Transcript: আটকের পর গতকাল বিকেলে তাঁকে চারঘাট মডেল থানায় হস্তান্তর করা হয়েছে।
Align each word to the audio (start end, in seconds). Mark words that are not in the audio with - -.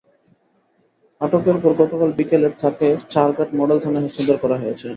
আটকের 1.21 1.57
পর 1.63 1.71
গতকাল 1.81 2.09
বিকেলে 2.17 2.49
তাঁকে 2.61 2.87
চারঘাট 3.13 3.49
মডেল 3.59 3.77
থানায় 3.83 4.03
হস্তান্তর 4.05 4.37
করা 4.43 4.57
হয়েছে। 4.61 4.87